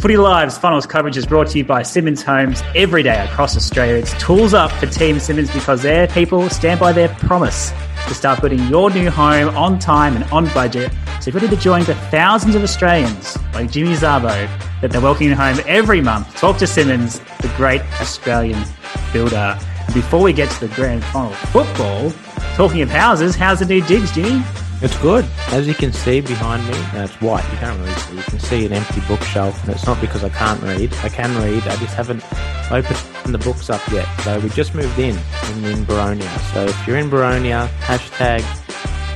[0.00, 3.96] Footy Live's finals coverage is brought to you by Simonds Homes every day across Australia.
[3.96, 7.70] It's tools up for Team Simonds because their people stand by their promise
[8.08, 10.90] to start building your new home on time and on budget.
[11.20, 14.48] So if you're ready to join the thousands of Australians like Jimmy Zabo
[14.80, 18.64] that they're welcoming home every month, talk to Simonds, the great Australian
[19.12, 19.58] builder.
[19.84, 22.10] And before we get to the grand final football,
[22.54, 24.42] talking of houses, how's the new digs, Jimmy?
[24.82, 25.26] It's good.
[25.48, 27.44] As you can see behind me, no, it's white.
[27.52, 28.16] You can't really see.
[28.16, 30.92] You can see an empty bookshelf, and it's not because I can't read.
[31.02, 31.62] I can read.
[31.66, 32.24] I just haven't
[32.70, 34.08] opened the books up yet.
[34.22, 35.18] So we just moved in
[35.52, 36.52] in, in Boronia.
[36.54, 38.42] So if you're in Boronia, hashtag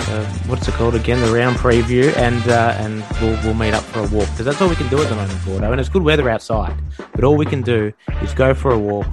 [0.09, 1.21] uh, what's it called again?
[1.21, 4.61] The round preview, and uh, and we'll, we'll meet up for a walk because that's
[4.61, 5.73] all we can do at the moment, Gordo.
[5.73, 6.77] And it's good weather outside,
[7.13, 7.91] but all we can do
[8.23, 9.07] is go for a walk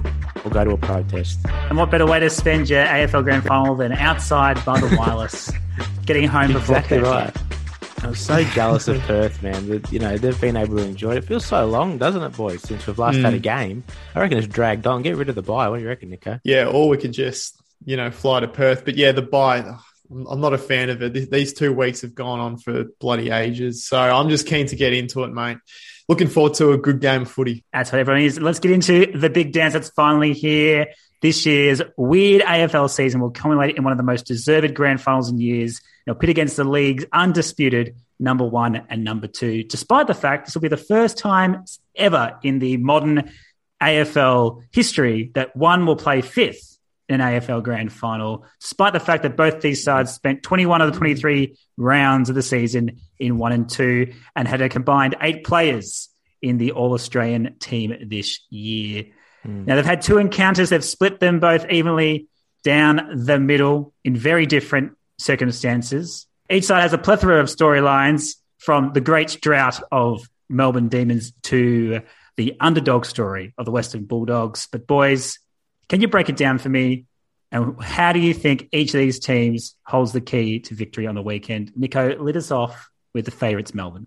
[0.44, 1.40] or go to a protest.
[1.46, 5.50] And what better way to spend your AFL Grand Final than outside by the wireless?
[6.04, 7.34] Getting home before exactly right.
[8.02, 9.68] I'm so jealous of Perth, man.
[9.68, 11.18] That you know they've been able to enjoy it.
[11.18, 12.62] It feels so long, doesn't it, boys?
[12.62, 13.24] Since we've last mm.
[13.24, 13.84] had a game,
[14.14, 15.02] I reckon it's dragged on.
[15.02, 15.68] Get rid of the bye.
[15.68, 16.40] What do you reckon, Nico?
[16.42, 18.84] Yeah, or we could just you know fly to Perth.
[18.84, 19.76] But yeah, the bye.
[20.10, 21.30] I'm not a fan of it.
[21.30, 23.86] These two weeks have gone on for bloody ages.
[23.86, 25.56] So I'm just keen to get into it, mate.
[26.06, 27.64] Looking forward to a good game of footy.
[27.72, 28.38] That's what everyone is.
[28.38, 30.88] Let's get into the big dance that's finally here.
[31.22, 35.30] This year's weird AFL season will culminate in one of the most deserved grand finals
[35.30, 35.80] in years.
[36.04, 40.54] It'll pit against the league's undisputed number one and number two, despite the fact this
[40.54, 43.30] will be the first time ever in the modern
[43.80, 46.76] AFL history that one will play fifth
[47.08, 50.92] in an AFL grand final, despite the fact that both these sides spent 21 of
[50.92, 55.44] the 23 rounds of the season in one and two and had a combined eight
[55.44, 56.08] players
[56.40, 59.04] in the All Australian team this year.
[59.46, 59.66] Mm.
[59.66, 62.28] Now, they've had two encounters, they've split them both evenly
[62.64, 66.26] down the middle in very different circumstances.
[66.50, 72.02] Each side has a plethora of storylines from the great drought of Melbourne Demons to
[72.36, 74.68] the underdog story of the Western Bulldogs.
[74.70, 75.38] But, boys,
[75.88, 77.06] can you break it down for me?
[77.50, 81.14] And how do you think each of these teams holds the key to victory on
[81.14, 81.72] the weekend?
[81.76, 84.06] Nico, let us off with the favourites, Melbourne.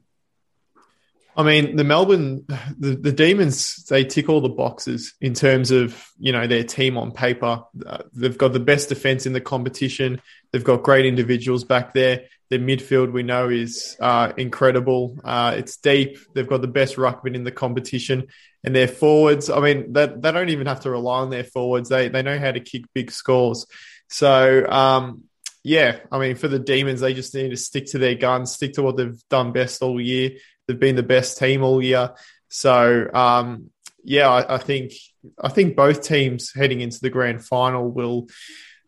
[1.37, 2.45] I mean, the Melbourne,
[2.77, 6.97] the, the Demons, they tick all the boxes in terms of, you know, their team
[6.97, 7.63] on paper.
[7.85, 10.21] Uh, they've got the best defense in the competition.
[10.51, 12.25] They've got great individuals back there.
[12.49, 15.17] Their midfield, we know, is uh, incredible.
[15.23, 16.19] Uh, it's deep.
[16.33, 18.27] They've got the best ruckman in the competition.
[18.63, 21.89] And their forwards, I mean, they, they don't even have to rely on their forwards.
[21.89, 23.65] They, they know how to kick big scores.
[24.09, 25.23] So, um,
[25.63, 28.73] yeah, I mean, for the Demons, they just need to stick to their guns, stick
[28.73, 32.13] to what they've done best all year They've been the best team all year.
[32.49, 33.69] So um,
[34.03, 34.93] yeah, I, I, think
[35.39, 38.27] I think both teams heading into the grand final will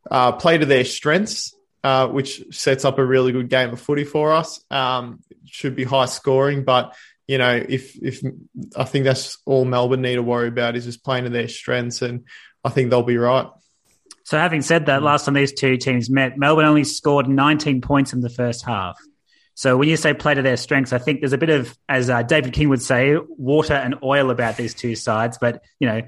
[0.09, 4.03] uh, play to their strengths, uh, which sets up a really good game of footy
[4.03, 4.63] for us.
[4.69, 6.95] Um, should be high scoring, but
[7.27, 8.23] you know, if if
[8.75, 12.01] I think that's all Melbourne need to worry about is just playing to their strengths,
[12.01, 12.25] and
[12.63, 13.47] I think they'll be right.
[14.23, 18.13] So, having said that, last time these two teams met, Melbourne only scored 19 points
[18.13, 18.97] in the first half.
[19.57, 22.12] So when you say play to their strengths, I think there's a bit of, as
[22.12, 25.40] uh, David King would say, water and oil about these two sides.
[25.41, 26.03] But you know,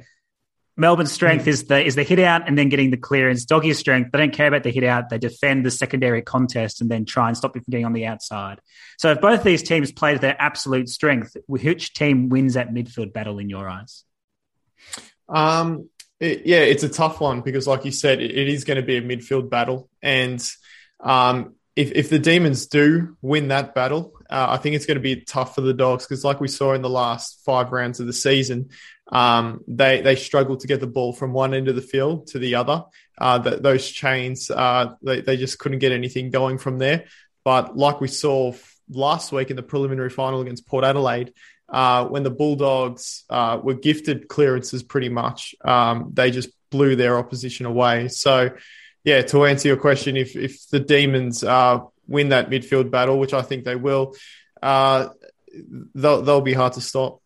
[0.77, 1.47] Melbourne's strength mm.
[1.47, 3.45] is the is the hit out and then getting the clearance.
[3.45, 5.09] Doggy's strength, they don't care about the hit out.
[5.09, 8.05] They defend the secondary contest and then try and stop you from getting on the
[8.05, 8.61] outside.
[8.99, 13.13] So if both these teams play to their absolute strength, which team wins that midfield
[13.13, 14.03] battle in your eyes?
[15.27, 15.89] Um,
[16.19, 18.85] it, yeah, it's a tough one because, like you said, it, it is going to
[18.85, 20.39] be a midfield battle, and
[20.99, 25.01] um, if, if the Demons do win that battle, uh, I think it's going to
[25.01, 28.05] be tough for the Dogs because, like we saw in the last five rounds of
[28.05, 28.71] the season,
[29.13, 32.39] um, they they struggled to get the ball from one end of the field to
[32.39, 32.83] the other.
[33.17, 37.05] Uh, the, those chains, uh, they, they just couldn't get anything going from there.
[37.45, 38.53] But like we saw
[38.89, 41.33] last week in the preliminary final against Port Adelaide,
[41.69, 47.17] uh, when the Bulldogs uh, were gifted clearances pretty much, um, they just blew their
[47.17, 48.09] opposition away.
[48.09, 48.51] So
[49.03, 53.33] yeah, to answer your question, if if the Demons uh, win that midfield battle, which
[53.33, 54.15] I think they will,
[54.61, 55.09] uh,
[55.95, 57.21] they'll they'll be hard to stop.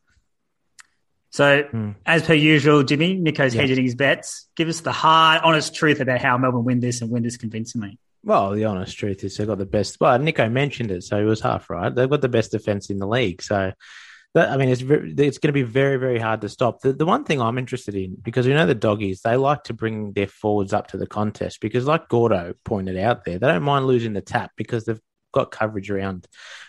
[1.31, 1.91] So, hmm.
[2.05, 3.61] as per usual, Jimmy, Nico's yeah.
[3.61, 4.47] hedging his bets.
[4.55, 7.97] Give us the hard, honest truth about how Melbourne win this and win this convincingly.
[8.23, 9.99] Well, the honest truth is they've got the best.
[9.99, 11.93] Well, Nico mentioned it, so he was half right.
[11.93, 13.41] They've got the best defense in the league.
[13.41, 13.73] So
[14.33, 16.81] that, I mean, it's it's going to be very very hard to stop.
[16.81, 19.73] The the one thing I'm interested in because we know the doggies they like to
[19.73, 23.63] bring their forwards up to the contest because, like Gordo pointed out there, they don't
[23.63, 25.01] mind losing the tap because they've
[25.33, 26.27] got coverage around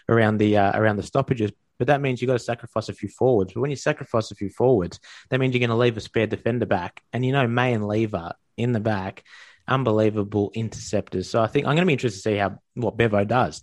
[0.09, 1.53] around the uh, around the stoppages.
[1.79, 3.53] But that means you've got to sacrifice a few forwards.
[3.53, 5.01] But when you sacrifice a few forwards,
[5.31, 7.03] that means you're going to leave a spare defender back.
[7.13, 9.25] And you know, May and Lever in the back,
[9.67, 11.31] unbelievable interceptors.
[11.31, 13.63] So I think I'm going to be interested to see how what Bevo does.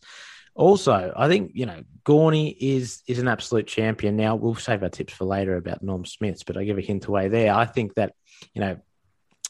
[0.54, 4.18] Also, I think you know Gawny is is an absolute champion.
[4.18, 7.06] Now we'll save our tips for later about Norm Smiths, but I give a hint
[7.06, 7.54] away there.
[7.54, 8.14] I think that
[8.54, 8.78] you know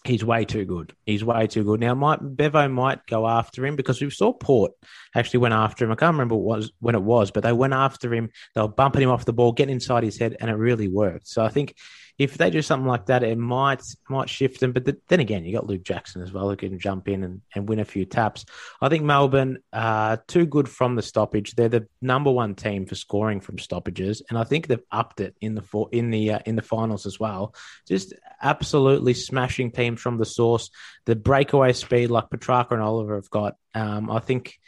[0.03, 0.93] he's way too good.
[1.05, 1.79] He's way too good.
[1.79, 4.71] Now, might Bevo might go after him because we saw Port
[5.15, 5.91] actually went after him.
[5.91, 8.29] I can't remember was when it was, but they went after him.
[8.55, 11.27] They were bumping him off the ball, getting inside his head, and it really worked.
[11.27, 11.75] So I think
[12.17, 14.71] if they do something like that, it might might shift them.
[14.71, 17.41] But the, then again, you got Luke Jackson as well who can jump in and,
[17.55, 18.45] and win a few taps.
[18.81, 21.53] I think Melbourne are too good from the stoppage.
[21.53, 25.35] They're the number one team for scoring from stoppages, and I think they've upped it
[25.41, 27.55] in the for, in the uh, in the finals as well.
[27.87, 30.69] Just absolutely smashing teams from the source.
[31.05, 33.55] The breakaway speed like Petracca and Oliver have got.
[33.73, 34.59] Um, I think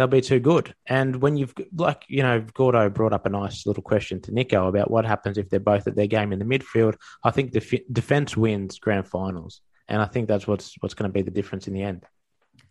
[0.00, 0.74] they'll be too good.
[0.86, 4.66] And when you've like you know, Gordo brought up a nice little question to Nico
[4.66, 6.96] about what happens if they're both at their game in the midfield.
[7.22, 11.12] I think def- defense wins grand finals, and I think that's what's what's going to
[11.12, 12.04] be the difference in the end.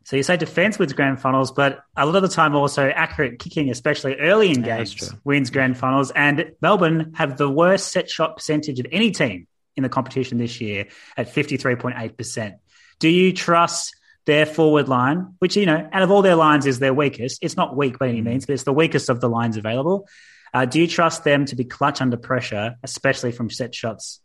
[0.06, 3.38] So you say defense wins grand finals, but a lot of the time also accurate
[3.38, 6.10] kicking, especially early in games, wins grand finals.
[6.12, 10.60] And Melbourne have the worst set shot percentage of any team in the competition this
[10.60, 12.54] year at 53.8%.
[12.98, 13.96] Do you trust
[14.30, 17.40] their forward line, which, you know, out of all their lines is their weakest?
[17.42, 18.10] It's not weak by Mm.
[18.10, 20.08] any means, but it's the weakest of the lines available.
[20.54, 24.22] Uh, do you trust them to be clutch under pressure, especially from set shots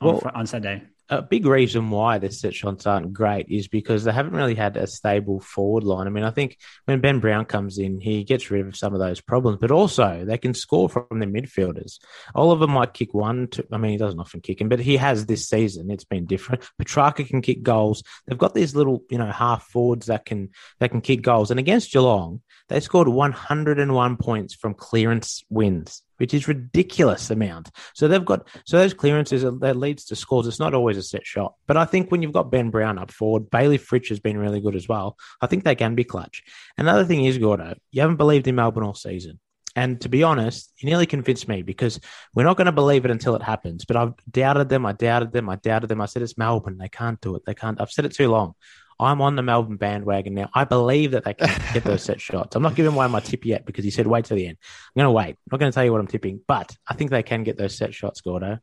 [0.00, 0.82] on, Well- on Sunday?
[1.10, 4.76] A big reason why their set shots aren't great is because they haven't really had
[4.76, 6.06] a stable forward line.
[6.06, 9.00] I mean, I think when Ben Brown comes in, he gets rid of some of
[9.00, 11.98] those problems, but also they can score from their midfielders.
[12.34, 15.24] Oliver might kick one, two, I mean, he doesn't often kick him, but he has
[15.24, 15.90] this season.
[15.90, 16.68] It's been different.
[16.80, 18.02] Petracca can kick goals.
[18.26, 21.50] They've got these little, you know, half forwards that can that can kick goals.
[21.50, 27.70] And against Geelong, they scored 101 points from clearance wins, which is ridiculous amount.
[27.94, 30.46] So they've got so those clearances are- that leads to scores.
[30.46, 33.10] It's not always a set shot, but I think when you've got Ben Brown up
[33.10, 35.16] forward, Bailey Fritsch has been really good as well.
[35.40, 36.42] I think they can be clutch.
[36.76, 39.40] Another thing is Gordo, you haven't believed in Melbourne all season.
[39.76, 42.00] And to be honest, you nearly convinced me because
[42.34, 43.84] we're not going to believe it until it happens.
[43.84, 44.84] But I've doubted them.
[44.84, 45.48] I doubted them.
[45.48, 46.00] I doubted them.
[46.00, 46.78] I said it's Melbourne.
[46.78, 47.42] They can't do it.
[47.46, 47.80] They can't.
[47.80, 48.54] I've said it too long.
[49.00, 50.50] I'm on the Melbourne bandwagon now.
[50.54, 52.56] I believe that they can get those set shots.
[52.56, 54.58] I'm not giving away my tip yet because he said wait till the end.
[54.60, 55.36] I'm going to wait.
[55.36, 57.56] I'm not going to tell you what I'm tipping, but I think they can get
[57.56, 58.58] those set shots, Gordo.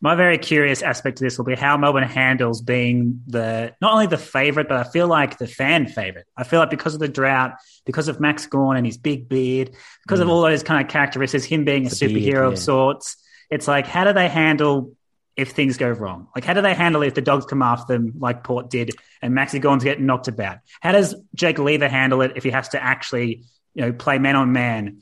[0.00, 4.06] My very curious aspect to this will be how Melbourne handles being the not only
[4.06, 6.26] the favourite, but I feel like the fan favourite.
[6.36, 9.74] I feel like because of the drought, because of Max Gawn and his big beard,
[10.04, 11.98] because of all those kind of characteristics, him being a Mm.
[11.98, 13.16] The superhero beard, of sorts,
[13.50, 14.94] it's like how do they handle
[15.38, 16.28] if things go wrong?
[16.34, 18.90] Like how do they handle it if the dogs come after them like Port did
[19.22, 20.58] and Maxi Gawn's getting knocked about?
[20.80, 23.44] How does Jake Lever handle it if he has to actually,
[23.74, 24.98] you know, play man on man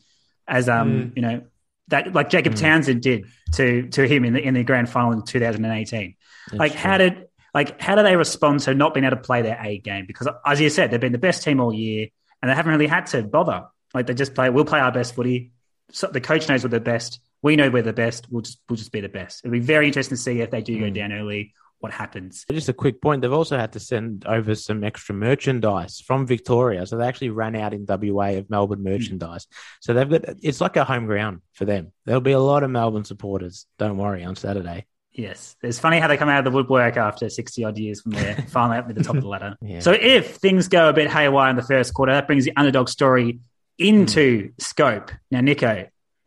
[0.46, 1.12] as um, Mm.
[1.16, 1.42] you know,
[1.88, 2.60] that like Jacob Mm.
[2.60, 6.14] Townsend did to to him in the in the grand final in 2018.
[6.50, 9.42] That's like how did like how do they respond to not being able to play
[9.42, 10.04] their A game?
[10.06, 12.08] Because as you said, they've been the best team all year
[12.42, 13.64] and they haven't really had to bother.
[13.94, 15.52] Like they just play, we'll play our best footy.
[15.92, 17.20] So the coach knows we're the best.
[17.42, 18.26] We know we're the best.
[18.30, 19.44] We'll just we'll just be the best.
[19.44, 20.94] It'll be very interesting to see if they do go Mm.
[20.94, 22.44] down early, what happens.
[22.50, 23.22] Just a quick point.
[23.22, 26.86] They've also had to send over some extra merchandise from Victoria.
[26.86, 29.46] So they actually ran out in WA of Melbourne merchandise.
[29.80, 31.92] So they've got it's like a home ground for them.
[32.06, 33.66] There'll be a lot of Melbourne supporters.
[33.78, 34.86] Don't worry on Saturday.
[35.12, 38.12] Yes, it's funny how they come out of the woodwork after sixty odd years from
[38.12, 39.56] there, finally up at the top of the ladder.
[39.62, 39.80] Yeah.
[39.80, 42.88] So if things go a bit haywire in the first quarter, that brings the underdog
[42.90, 43.38] story
[43.78, 45.10] into scope.
[45.30, 45.86] Now, Nico,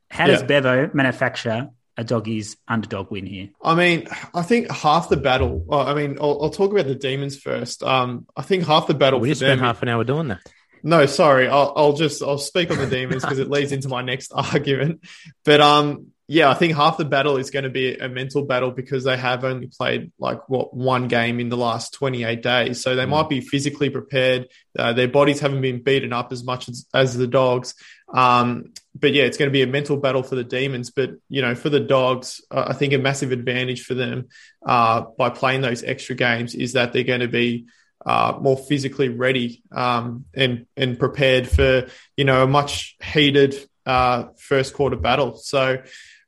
[0.10, 0.48] how does Yeah.
[0.48, 3.50] Bevo manufacture a doggy's underdog win here?
[3.62, 5.64] I mean, I think half the battle.
[5.66, 7.84] Well, I mean, I'll, I'll talk about the demons first.
[7.84, 10.40] Um, I think half the battle we for just spent half an hour doing that.
[10.82, 11.50] No, sorry.
[11.50, 15.04] I'll, I'll just I'll speak on the demons because it leads into my next argument.
[15.44, 18.70] But um, yeah, I think half the battle is going to be a mental battle
[18.70, 22.96] because they have only played like what one game in the last 28 days, so
[22.96, 23.10] they Mm.
[23.10, 24.48] might be physically prepared.
[24.78, 27.74] Uh, their bodies haven't been beaten up as much as, as the dogs.
[28.14, 30.92] Um, but yeah, it's going to be a mental battle for the demons.
[30.92, 34.28] But you know, for the dogs, uh, I think a massive advantage for them
[34.64, 37.66] uh, by playing those extra games is that they're going to be
[38.06, 43.56] uh, more physically ready um, and and prepared for you know a much heated
[43.88, 45.36] uh, first quarter battle.
[45.36, 45.82] So,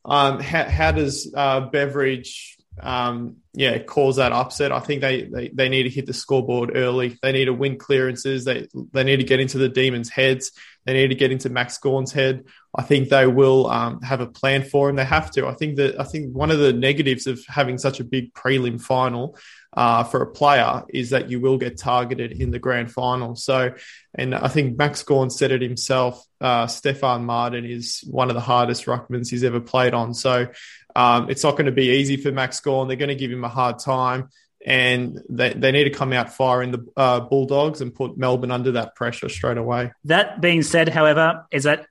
[0.05, 4.71] um, how, how does uh, Beveridge um, yeah cause that upset?
[4.71, 7.17] I think they, they they need to hit the scoreboard early.
[7.21, 8.45] They need to win clearances.
[8.45, 10.51] They they need to get into the demons' heads.
[10.85, 12.45] They need to get into Max Gawn's head.
[12.73, 14.95] I think they will um, have a plan for him.
[14.95, 15.47] They have to.
[15.47, 18.79] I think that I think one of the negatives of having such a big prelim
[18.79, 19.37] final
[19.75, 23.35] uh, for a player is that you will get targeted in the grand final.
[23.35, 23.73] So,
[24.15, 26.25] and I think Max Gawn said it himself.
[26.39, 30.13] Uh, Stefan Martin is one of the hardest ruckmans he's ever played on.
[30.13, 30.47] So,
[30.95, 32.87] um, it's not going to be easy for Max Gawn.
[32.87, 34.29] They're going to give him a hard time.
[34.65, 38.73] and they, they need to come out firing the uh, Bulldogs and put Melbourne under
[38.73, 39.91] that pressure straight away.
[40.05, 41.87] That being said, however, is that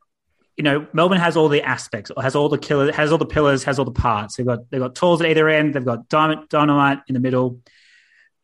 [0.57, 3.65] you know Melbourne has all the aspects, has all the killers, has all the pillars,
[3.65, 4.37] has all the parts.
[4.37, 5.75] They've got they've got tools at either end.
[5.75, 7.61] They've got dynamite, dynamite in the middle.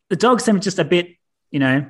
[0.09, 1.09] The Dogs seem just a bit,
[1.51, 1.85] you know,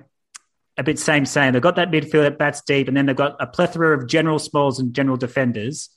[0.77, 1.53] a bit same same.
[1.53, 4.39] They've got that midfield that bats deep, and then they've got a plethora of general
[4.39, 5.89] smalls and general defenders.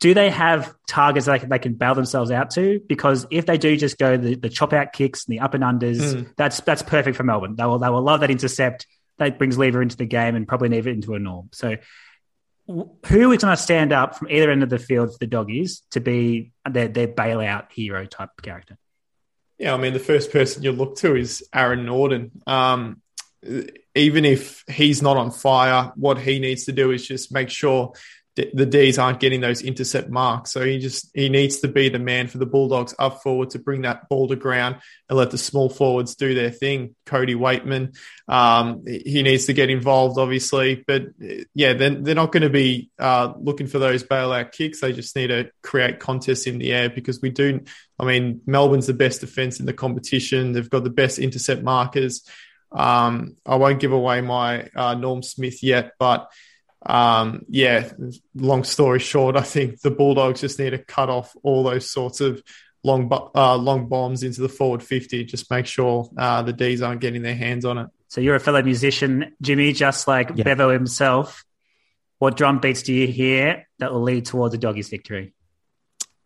[0.00, 2.80] Do they have targets that they can, they can bail themselves out to?
[2.88, 5.62] Because if they do just go the, the chop out kicks and the up and
[5.62, 6.28] unders, mm.
[6.36, 7.54] that's that's perfect for Melbourne.
[7.56, 8.86] They will they will love that intercept.
[9.18, 11.50] That brings Lever into the game and probably Lever into a norm.
[11.52, 11.76] So
[12.66, 15.82] who is going to stand up from either end of the field for the doggies
[15.90, 18.78] to be their, their bailout hero type character?
[19.58, 22.30] Yeah, I mean, the first person you look to is Aaron Naughton.
[22.46, 23.02] Um,
[23.94, 27.92] even if he's not on fire, what he needs to do is just make sure
[28.34, 30.52] the D's aren't getting those intercept marks.
[30.52, 33.58] So he just he needs to be the man for the Bulldogs up forward to
[33.58, 34.76] bring that ball to ground
[35.08, 36.94] and let the small forwards do their thing.
[37.04, 37.94] Cody Weightman,
[38.28, 41.08] um, he needs to get involved, obviously, but
[41.54, 44.80] yeah, they're, they're not going to be uh, looking for those bailout kicks.
[44.80, 47.60] They just need to create contests in the air because we do.
[47.98, 50.52] I mean, Melbourne's the best defense in the competition.
[50.52, 52.26] They've got the best intercept markers.
[52.74, 56.30] Um, I won't give away my uh, Norm Smith yet, but
[56.86, 57.90] um, yeah,
[58.34, 62.20] long story short, I think the Bulldogs just need to cut off all those sorts
[62.20, 62.42] of
[62.84, 65.24] long uh, long bombs into the forward 50.
[65.24, 67.88] Just make sure uh, the D's aren't getting their hands on it.
[68.08, 70.44] So you're a fellow musician, Jimmy, just like yeah.
[70.44, 71.44] Bevo himself.
[72.18, 75.34] What drum beats do you hear that will lead towards the doggies' victory?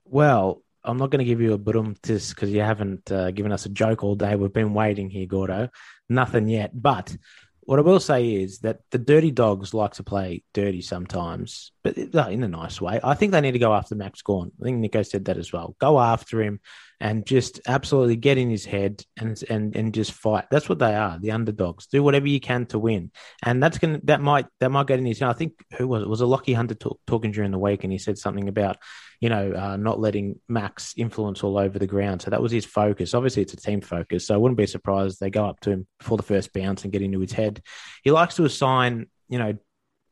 [0.05, 3.51] Well, I'm not going to give you a boom this because you haven't uh, given
[3.51, 4.37] us a joke all day.
[4.37, 5.69] We've been waiting here, Gordo.
[6.09, 6.71] Nothing yet.
[6.81, 7.17] But
[7.67, 11.99] what I will say is that the dirty dogs like to play dirty sometimes, but
[11.99, 13.01] in a nice way.
[13.03, 14.53] I think they need to go after Max Gawn.
[14.61, 15.75] I think Nico said that as well.
[15.81, 16.61] Go after him
[17.01, 20.47] and just absolutely get in his head and and and just fight.
[20.51, 21.87] That's what they are, the underdogs.
[21.87, 23.11] Do whatever you can to win,
[23.45, 25.23] and that's gonna that might that might get in his.
[25.23, 26.09] I think who was it?
[26.09, 28.79] Was a Lachie Hunter talk, talking during the week, and he said something about
[29.21, 32.23] you know, uh, not letting Max influence all over the ground.
[32.23, 33.15] So that was his focus.
[33.15, 34.27] Obviously, it's a team focus.
[34.27, 36.93] So I wouldn't be surprised they go up to him before the first bounce and
[36.93, 37.63] get into his head.
[38.03, 39.57] He likes to assign, you know,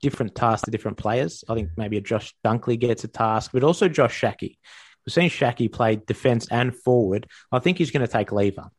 [0.00, 1.44] different tasks to different players.
[1.48, 4.58] I think maybe a Josh Dunkley gets a task, but also Josh Schache.
[5.06, 7.28] We've seen Schache play defense and forward.
[7.52, 8.70] I think he's going to take lever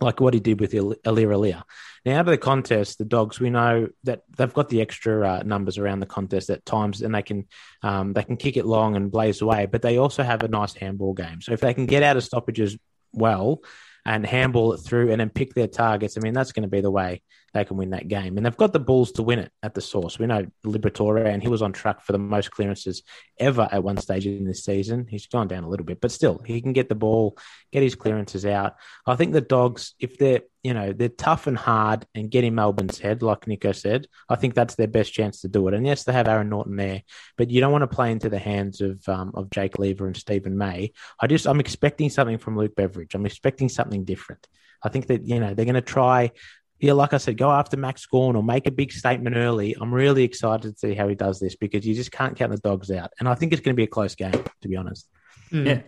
[0.00, 1.62] like what he did with Aliir Aliir.
[2.04, 5.42] Now, out of the contest, the dogs we know that they've got the extra uh,
[5.44, 7.46] numbers around the contest at times, and they can
[7.82, 9.66] um, they can kick it long and blaze away.
[9.66, 11.40] But they also have a nice handball game.
[11.40, 12.78] So if they can get out of stoppages
[13.12, 13.62] well
[14.06, 16.80] and handball it through, and then pick their targets, I mean that's going to be
[16.80, 17.22] the way
[17.52, 18.36] they can win that game.
[18.36, 20.18] And they've got the Bulls to win it at the source.
[20.18, 23.02] We know Liberatore, and he was on track for the most clearances
[23.38, 25.06] ever at one stage in this season.
[25.08, 27.36] He's gone down a little bit, but still, he can get the ball,
[27.72, 28.76] get his clearances out.
[29.06, 32.54] I think the Dogs, if they're you know they're tough and hard and get in
[32.54, 35.74] Melbourne's head, like Nico said, I think that's their best chance to do it.
[35.74, 37.02] And yes, they have Aaron Naughton there,
[37.36, 40.16] but you don't want to play into the hands of um, of Jake Lever and
[40.16, 40.92] Steven May.
[41.18, 43.14] I just I'm expecting something from Luke Beveridge.
[43.14, 44.46] I'm expecting something different.
[44.82, 46.32] I think that you know they're going to try
[46.80, 49.76] yeah, like I said, go after Max Gawn or make a big statement early.
[49.78, 52.58] I'm really excited to see how he does this because you just can't count the
[52.58, 53.12] dogs out.
[53.18, 54.32] And I think it's going to be a close game,
[54.62, 55.06] to be honest.
[55.52, 55.66] Mm.
[55.66, 55.80] Yeah,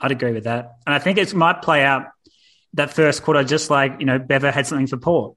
[0.00, 0.76] I'd agree with that.
[0.86, 2.06] And I think it might play out
[2.74, 5.36] that first quarter just like, you know, Bevo had something for Port.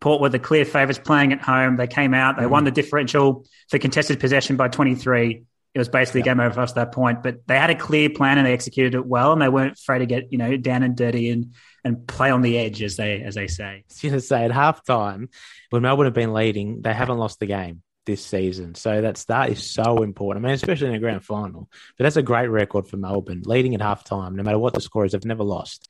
[0.00, 1.76] Port were the clear favourites playing at home.
[1.76, 2.50] They came out, they mm.
[2.50, 6.24] won the differential for contested possession by 23 it was basically yeah.
[6.24, 7.22] game over for us at that point.
[7.22, 10.00] But they had a clear plan and they executed it well, and they weren't afraid
[10.00, 13.22] to get you know down and dirty and and play on the edge, as they
[13.22, 13.64] as they say.
[13.64, 15.28] I was going to say at halftime
[15.70, 18.74] when Melbourne have been leading, they haven't lost the game this season.
[18.74, 20.44] So that's that is so important.
[20.44, 21.68] I mean, especially in a grand final.
[21.96, 25.04] But that's a great record for Melbourne, leading at halftime, no matter what the score
[25.04, 25.88] is, they've never lost.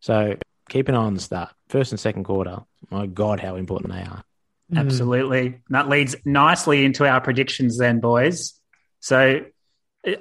[0.00, 0.36] So
[0.68, 2.60] keep an eye on the start, first and second quarter.
[2.90, 4.22] My God, how important they are.
[4.70, 4.78] Hmm.
[4.78, 5.60] Absolutely.
[5.70, 8.54] That leads nicely into our predictions, then, boys.
[9.00, 9.44] So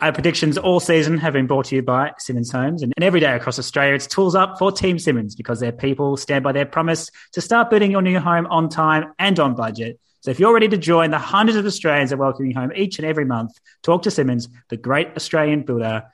[0.02, 2.84] our predictions all season have been brought to you by Simonds Homes.
[2.84, 6.44] And every day across Australia, it's tools up for Team Simonds because their people stand
[6.44, 10.00] by their promise to start building your new home on time and on budget.
[10.22, 12.98] So if you're ready to join the hundreds of Australians that welcome you home each
[12.98, 16.06] and every month, talk to Simonds, the great Australian builder,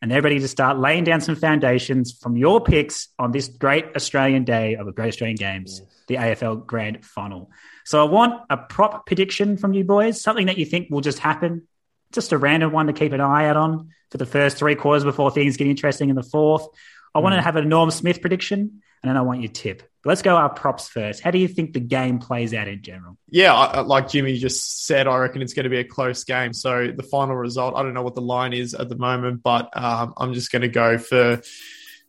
[0.00, 3.94] and they're ready to start laying down some foundations from your picks on this great
[3.94, 6.02] Australian day of the Great Australian Games, yes.
[6.08, 7.52] the AFL Grand Final.
[7.84, 11.20] So I want a prop prediction from you boys, something that you think will just
[11.20, 11.68] happen
[12.12, 15.04] just a random one to keep an eye out on for the first three quarters
[15.04, 16.66] before things get interesting in the fourth.
[17.14, 17.22] I mm.
[17.22, 19.82] want to have a Norm Smith prediction, and then I want your tip.
[20.02, 21.22] But let's go our props first.
[21.22, 23.16] How do you think the game plays out in general?
[23.28, 26.52] Yeah, like Jimmy just said, I reckon it's going to be a close game.
[26.52, 29.70] So the final result, I don't know what the line is at the moment, but
[29.76, 31.42] um, I'm just going to go for.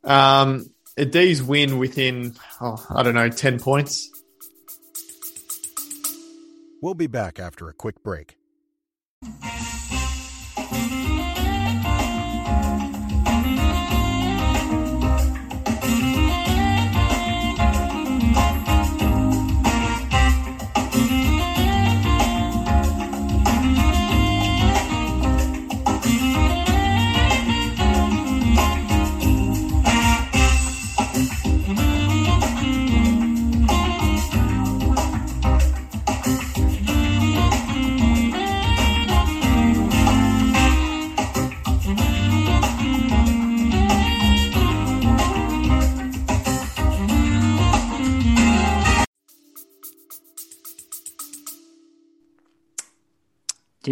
[0.04, 0.66] Um,
[0.98, 4.10] a D's win within, oh, I don't know, 10 points.
[6.82, 8.38] We'll be back after a quick break.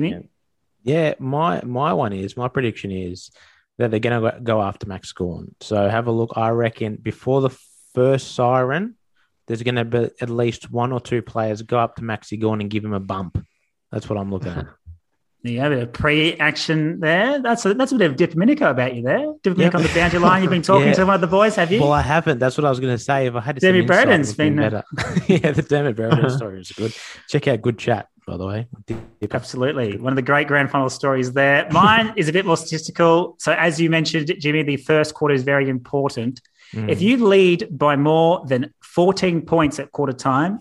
[0.10, 0.28] Jimmy?
[0.84, 1.00] Yeah.
[1.10, 3.30] Yeah, my my one is my prediction is
[3.78, 5.54] that they're going to go after Max Gawn.
[5.62, 6.34] So have a look.
[6.36, 7.52] I reckon before the
[7.94, 8.96] first siren,
[9.48, 12.62] there's going to be at least one or two players go up to Maxi Gawn
[12.62, 13.44] and give him a bump.
[13.92, 14.66] That's what I'm looking at.
[15.44, 17.42] Yeah, a bit of pre-action there.
[17.42, 19.34] That's a, that's a bit of DiPierdomenico about you there.
[19.44, 19.74] DiPierdomenico Yep.
[19.76, 20.42] on the boundary line.
[20.44, 20.94] You've been talking Yeah.
[20.94, 21.82] to one of the boys, have you?
[21.82, 22.38] Well, I haven't.
[22.38, 23.26] That's what I was going to say.
[23.26, 25.24] If I had to, Demi some insight, Braden's been- uh, better.
[25.28, 26.94] yeah, the Dermott Brereton story is good.
[27.28, 28.68] Check out Good Chat, by the way.
[29.32, 29.98] Absolutely.
[29.98, 31.68] One of the great grand final stories there.
[31.72, 33.36] Mine is a bit more statistical.
[33.40, 36.42] So, as you mentioned, Jimmy, the first quarter is very important.
[36.74, 36.90] Mm.
[36.90, 40.60] If you lead by more than 14 points at quarter time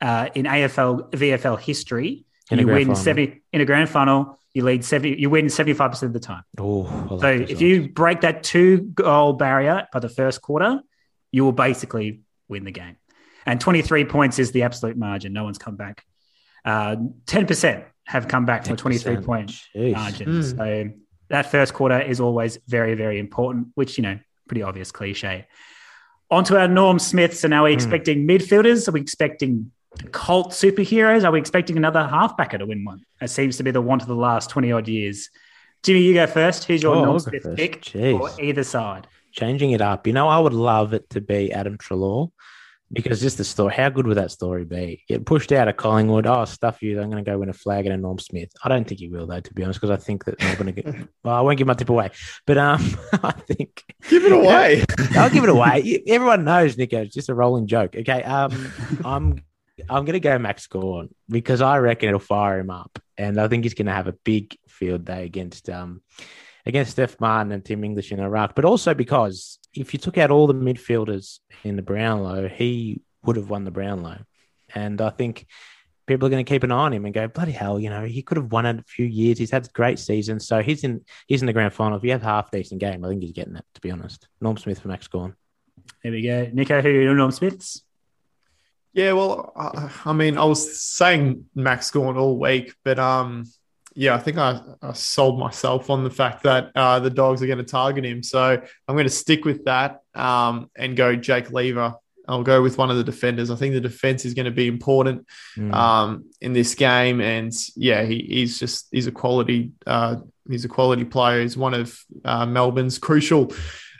[0.00, 2.94] uh, in AFL, VFL history, In you win final.
[2.94, 6.42] 70 in a grand final, you lead 70, you win 75% of the time.
[6.58, 10.80] Oh, like So, if you break that two goal barrier by the first quarter,
[11.32, 12.96] you will basically win the game.
[13.46, 15.32] And 23 points is the absolute margin.
[15.32, 16.04] No one's come back.
[16.64, 16.96] Uh,
[17.26, 19.92] 10% have come back from a 23 point Jeez.
[19.92, 20.28] margin.
[20.28, 20.56] Mm.
[20.56, 20.90] So
[21.28, 25.46] that first quarter is always very, very important, which, you know, pretty obvious cliche.
[26.30, 27.40] On to our Norm Smiths.
[27.40, 27.74] So now we're Mm.
[27.74, 28.88] expecting midfielders.
[28.88, 29.72] Are we expecting
[30.12, 31.24] cult superheroes?
[31.24, 33.02] Are we expecting another halfbacker to win one?
[33.20, 35.30] That seems to be the want of the last 20 odd years.
[35.82, 36.64] Jimmy, you go first.
[36.64, 37.56] Who's your Oh, Norm Smith first.
[37.56, 38.18] pick Jeez.
[38.18, 39.06] for either side?
[39.30, 40.06] changing it up.
[40.06, 42.30] You know, I would love it to be Adam Treloar
[42.90, 43.74] because just the story.
[43.74, 45.04] How good would that story be?
[45.08, 46.26] Get pushed out of Collingwood.
[46.26, 47.00] Oh, stuff you.
[47.00, 48.50] I'm going to go win a flag and a Norm Smith.
[48.64, 50.42] I don't think he will though, to be honest, because I think that.
[50.42, 50.94] Are going to get.
[51.24, 52.10] well, I won't give my tip away,
[52.46, 52.80] but um,
[53.12, 54.84] I think Give it away.
[55.16, 56.02] I'll give it away.
[56.06, 57.02] Everyone knows, Nico.
[57.02, 57.94] It's just a rolling joke.
[57.96, 58.22] Okay.
[58.22, 58.72] Um,
[59.04, 59.44] I'm
[59.88, 63.64] I'm gonna go Max Gawn because I reckon it'll fire him up, and I think
[63.64, 66.02] he's gonna have a big field day against um
[66.68, 70.30] against Steph Martin and Tim English in Iraq, but also because if you took out
[70.30, 74.18] all the midfielders in the Brownlow, he would have won the Brownlow,
[74.74, 75.46] and I think.
[76.06, 78.02] People are going to keep an eye on him and go, bloody hell, you know,
[78.02, 79.36] he could have won it a few years.
[79.36, 80.48] He's had great seasons.
[80.48, 81.98] So he's in he's in the grand final.
[81.98, 84.26] If you have half decent game, I think he's getting it, to be honest.
[84.40, 85.36] Norm Smith for Max Gawn.
[86.02, 86.48] There we go.
[86.50, 87.82] Nico, who are your Norm Smiths?
[88.94, 93.44] Yeah, well, I, I mean, I was saying Max Gawn all week, but um,
[93.98, 97.46] yeah, I think I, I sold myself on the fact that uh, the dogs are
[97.46, 98.22] going to target him.
[98.22, 98.40] So
[98.86, 101.94] I'm going to stick with that um, and go Jake Lever.
[102.28, 103.50] I'll go with one of the defenders.
[103.50, 105.74] I think the defense is going to be important Mm.
[105.74, 110.16] um, in this game, and yeah, he, he's just he's a quality uh,
[110.48, 111.40] he's a quality player.
[111.42, 113.52] He's one of uh, Melbourne's crucial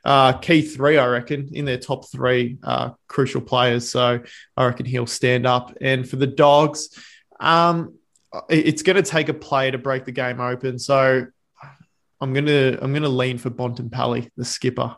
[0.04, 3.88] uh, key three, I reckon, in their top three uh, crucial players.
[3.88, 4.20] So
[4.56, 5.76] I reckon he'll stand up.
[5.80, 6.90] And for the dogs,
[7.40, 7.97] um,
[8.48, 10.78] it's going to take a play to break the game open.
[10.78, 11.26] So
[12.20, 14.96] I'm gonna I'm gonna lean for Bontempelli, the skipper.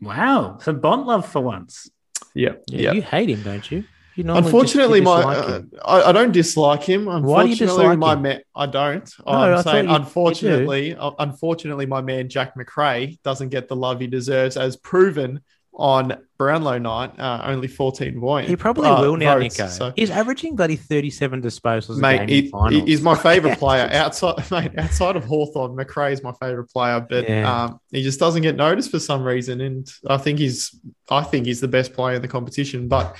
[0.00, 0.58] Wow.
[0.60, 1.90] So Bont love for once.
[2.34, 3.84] Yeah, Yeah, you hate him, don't you?
[4.16, 5.62] you Unfortunately, my uh.
[5.84, 7.04] I, I don't dislike him.
[7.06, 8.22] Why do Unfortunately, you dislike my him?
[8.22, 9.10] man, I don't.
[9.26, 13.50] No, I I'm thought saying you- you unfortunately, uh, unfortunately, my man Jack Macrae doesn't
[13.50, 15.40] get the love he deserves, as proven
[15.74, 17.18] on Brownlow night.
[17.18, 18.48] Uh, only 14 points.
[18.50, 19.70] he probably uh, will now, votes, Nico.
[19.70, 24.34] so- He's averaging bloody 37 disposals a Mate, game he, he's my favorite player outside.
[24.50, 27.64] Mate, outside of Hawthorn, Macrae is my favorite player, but Yeah.
[27.64, 29.60] um, he just doesn't get noticed for some reason.
[29.60, 32.88] And I think he's, I think he's the best player in the competition.
[32.88, 33.16] But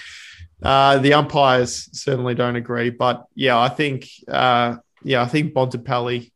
[0.63, 2.91] uh, the umpires certainly don't agree.
[2.91, 6.31] But yeah, I think, uh, yeah, I think Bontempelli,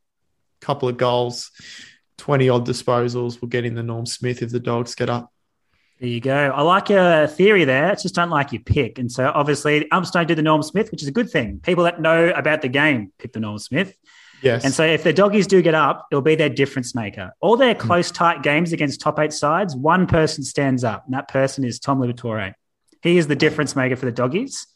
[0.61, 1.51] couple of goals,
[2.17, 5.31] twenty odd disposals will get in the Norm Smith if the dogs get up.
[5.99, 6.51] There you go.
[6.53, 7.91] I like your theory there.
[7.91, 8.99] I just don't like your pick.
[8.99, 11.59] And so obviously, umps don't do the Norm Smith, which is a good thing.
[11.63, 13.95] People that know about the game pick the Norm Smith.
[14.41, 17.31] Yes, And so if the doggies do get up, it'll be their difference maker.
[17.39, 17.79] All their hmm.
[17.79, 21.79] close, tight games against top eight sides, one person stands up, and that person is
[21.79, 22.53] Tom Liberatore.
[23.01, 24.67] He is the difference maker for the doggies.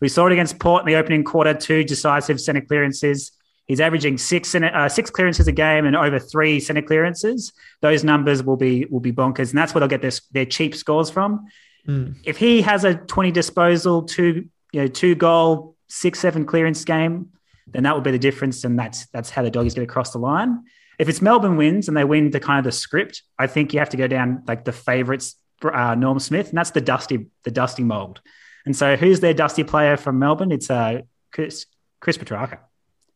[0.00, 3.32] We saw it against Port in the opening quarter, two decisive centre clearances.
[3.66, 7.52] He's averaging six uh, six clearances a game and over three center clearances.
[7.82, 10.74] Those numbers will be will be bonkers, and that's where they'll get their, their cheap
[10.74, 11.46] scores from.
[11.86, 12.16] Mm.
[12.24, 17.30] If he has a twenty disposal, two you know two goal, six seven clearance game,
[17.66, 20.18] then that will be the difference, and that's that's how the doggies get across the
[20.18, 20.62] line.
[20.98, 23.80] If it's Melbourne wins and they win the kind of the script, I think you
[23.80, 27.50] have to go down like the favourites uh, Norm Smith, and that's the dusty the
[27.50, 28.20] dusty mold.
[28.64, 30.52] And so, who's their dusty player from Melbourne?
[30.52, 31.02] It's uh,
[31.32, 31.66] Chris,
[32.00, 32.58] Chris Petracca.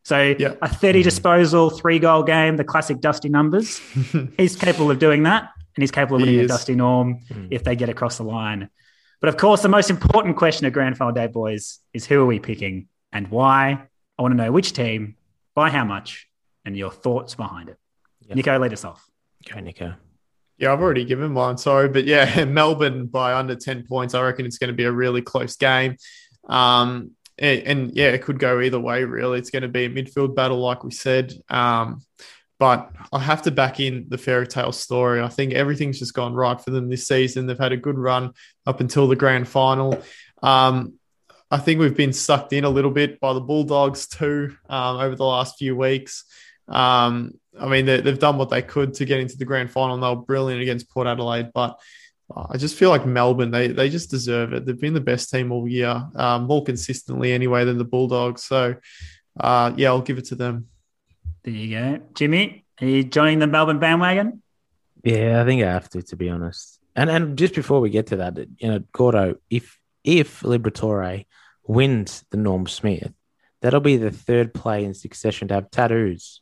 [0.03, 0.55] So Yeah.
[0.61, 3.79] a 30 disposal, three goal game, the classic Dusty numbers.
[4.37, 6.47] he's capable of doing that, and he's capable of winning a.
[6.47, 7.19] Dusty norm
[7.51, 8.69] if they get across the line.
[9.19, 12.25] But of course, the most important question at Grand Final Day, boys, is who are
[12.25, 13.83] we picking and why?
[14.17, 15.15] I want to know which team,
[15.53, 16.27] by how much,
[16.65, 17.77] and your thoughts behind it.
[18.27, 18.35] Yeah.
[18.35, 19.07] Nico, lead us off.
[19.51, 19.93] Go, Nico.
[20.57, 21.57] Yeah, I've already given mine.
[21.57, 24.13] Sorry, but yeah, Melbourne by under ten points.
[24.15, 25.97] I reckon it's going to be a really close game.
[26.47, 29.03] Um, and, yeah, it could go either way.
[29.03, 31.33] Really, it's going to be a midfield battle, like we said.
[31.49, 32.01] Um,
[32.59, 35.21] but I have to back in the fairy tale story.
[35.21, 37.47] I think everything's just gone right for them this season.
[37.47, 38.33] They've had a good run
[38.67, 40.01] up until the grand final.
[40.43, 40.93] Um,
[41.49, 45.15] I think we've been sucked in a little bit by the Bulldogs too um, over
[45.15, 46.25] the last few weeks.
[46.67, 49.95] Um, I mean, they, they've done what they could to get into the grand final.
[49.95, 51.79] And they were brilliant against Port Adelaide, but
[52.35, 54.65] I just feel like Melbourne, they they just deserve it.
[54.65, 58.43] They've been the best team all year, um, more consistently anyway than the Bulldogs.
[58.43, 58.75] So,
[59.39, 60.67] uh, yeah, I'll give it to them.
[61.43, 61.99] There you go.
[62.13, 64.41] Jimmy, are you joining the Melbourne bandwagon?
[65.03, 66.79] Yeah, I think I have to, to be honest.
[66.95, 71.25] And and just before we get to that, you know, Gordo, if if Liberatore
[71.65, 73.13] wins the Norm Smith,
[73.61, 76.41] that'll be the third play in succession to have tattoos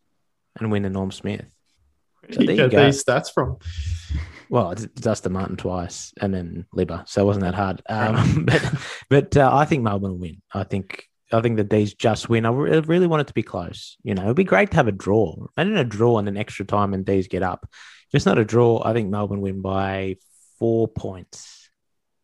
[0.59, 1.45] and win the Norm Smith.
[2.21, 3.57] Where So do there you you get these stats from?
[4.49, 7.81] Well, it's Dustin Martin twice and then Libba, so it wasn't that hard.
[7.89, 8.73] Um, but
[9.09, 10.41] but uh, I think Melbourne will win.
[10.53, 12.45] I think I think the D's just win.
[12.45, 13.97] I re- really want it to be close.
[14.03, 15.35] You know, it'd be great to have a draw.
[15.57, 17.67] Imagine a draw and an extra time and D's get up.
[17.71, 20.17] If it's not a draw, I think Melbourne win by
[20.57, 21.69] four points.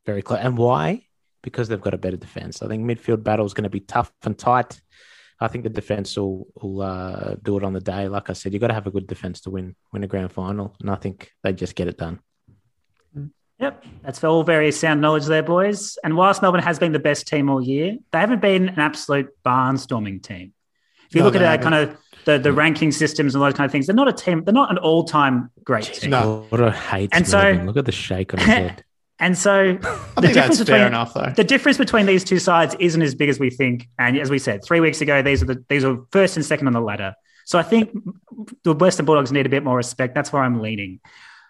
[0.05, 0.39] Very close.
[0.39, 1.03] And why?
[1.43, 2.63] Because they've got a better defense.
[2.63, 4.81] I think midfield battle is going to be tough and tight.
[5.39, 8.07] I think the defense will, will uh, do it on the day.
[8.07, 10.31] Like I said, you've got to have a good defense to win win a grand
[10.31, 12.19] final, and I think they just get it done.
[13.59, 15.97] Yep, that's all very sound knowledge there, boys.
[16.03, 19.29] And whilst Melbourne has been the best team all year, they haven't been an absolute
[19.45, 20.53] barnstorming team.
[21.07, 23.53] If you No, look at they uh, kind of the, the ranking systems and those
[23.53, 24.43] kind of things, they're not a team.
[24.43, 26.09] They're not an all time great team.
[26.09, 26.45] No.
[26.49, 27.11] What a hate.
[27.13, 28.83] And so- look at the shake on his head.
[29.19, 31.31] And so I the think difference that's between fair enough, though.
[31.35, 33.87] the difference between these two sides isn't as big as we think.
[33.97, 36.67] And as we said, three weeks ago, these are the these are first and second
[36.67, 37.15] on the ladder.
[37.45, 37.91] So I think
[38.63, 40.15] the Western Bulldogs need a bit more respect.
[40.15, 40.99] That's where I'm leaning.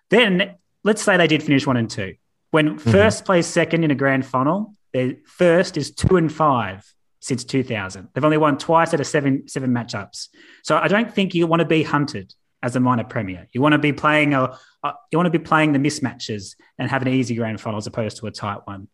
[0.10, 2.16] Then let's say they did finish one and two.
[2.52, 2.92] When mm-hmm.
[2.92, 6.86] first plays second in a grand final, their first is two and five
[7.20, 8.10] since 2000.
[8.14, 10.28] They've only won twice out of seven seven matchups.
[10.64, 12.34] So I don't think you want to be hunted
[12.66, 13.48] as a minor premier.
[13.52, 16.90] You want to be playing a, a you want to be playing the mismatches and
[16.90, 18.88] have an easy grand final as opposed to a tight one.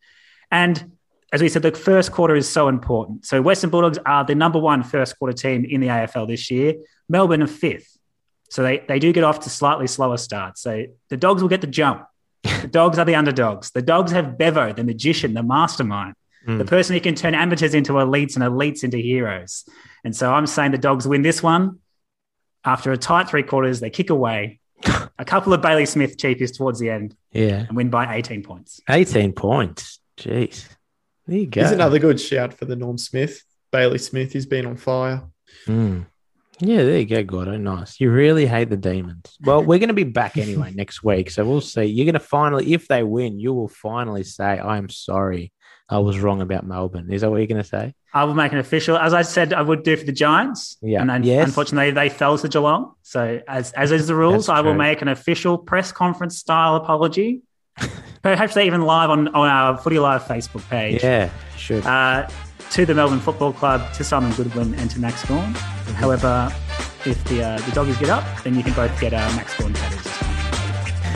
[0.52, 0.98] And
[1.32, 3.26] as we said, the first quarter is so important.
[3.26, 6.76] So Western Bulldogs are the number one first quarter team in the AFL this year.
[7.08, 7.98] Melbourne are fifth.
[8.50, 10.62] So they, they do get off to slightly slower starts.
[10.62, 12.06] So the dogs will get the jump.
[12.44, 13.72] The dogs are the underdogs.
[13.72, 16.58] The dogs have Bevo, the magician, the mastermind, hmm.
[16.58, 19.64] the person who can turn amateurs into elites and elites into heroes.
[20.04, 21.80] And so I'm saying the dogs win this one.
[22.64, 24.60] After a tight three quarters, they kick away.
[25.20, 27.66] A couple of Bailey Smith cheapies towards the end Yeah.
[27.68, 28.80] and win by 18 points.
[28.90, 30.00] 18 points.
[30.18, 30.68] Jeez.
[31.28, 31.62] There you go.
[31.62, 33.44] He's another good shout for the Norm Smith.
[33.72, 35.22] Bailey Smith, he's been on fire.
[35.68, 36.06] Mm.
[36.60, 37.58] Yeah, there you go, Gordo.
[37.58, 38.00] Nice.
[38.00, 39.36] You really hate the demons.
[39.44, 41.30] Well, we're going to be back anyway next week.
[41.32, 41.86] So we'll see.
[41.86, 45.52] You're going to finally, if they win, you will finally say, I am sorry.
[45.92, 47.12] I was wrong about Melbourne.
[47.12, 47.94] Is that what you're going to say?
[48.14, 50.78] I will make an official, as I said, I would do for the Giants.
[50.82, 51.02] Yeah.
[51.02, 51.46] And then Yes.
[51.48, 52.94] unfortunately, they fell to Geelong.
[53.04, 54.78] So, as as is the rules, That's I will true.
[54.80, 57.42] make an official press conference style apology.
[58.22, 61.04] Perhaps they even live on, on our Footy Live Facebook page.
[61.04, 61.86] Yeah, should.
[61.86, 62.28] Uh,
[62.72, 65.54] to the Melbourne Football Club, to Simon Goodwin, and to Max Gawn.
[65.54, 65.94] Mm-hmm.
[65.94, 66.54] However,
[67.06, 69.74] if the uh, the doggies get up, then you can both get uh, Max Gawn
[69.74, 70.31] tattoos.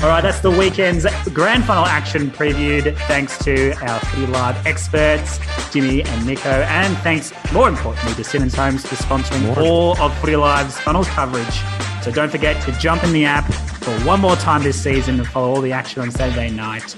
[0.05, 2.95] All right, that's the weekend's grand final action previewed.
[3.07, 5.39] Thanks to our Footy Live experts,
[5.73, 10.35] Jimmy and Nico, and thanks, more importantly, to Simonds Homes for sponsoring all of Footy
[10.35, 11.59] Live's funnels coverage.
[12.03, 15.27] So don't forget to jump in the app for one more time this season and
[15.27, 16.95] follow all the action on Saturday night.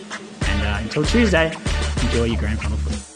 [0.50, 1.56] And uh, until Tuesday,
[2.04, 3.07] enjoy your grand final footy.